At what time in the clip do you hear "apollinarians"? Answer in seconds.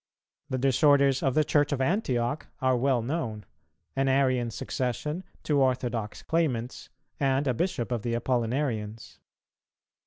8.15-9.19